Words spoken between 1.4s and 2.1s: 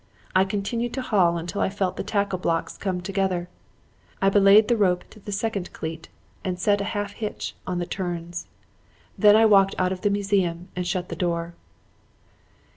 I felt the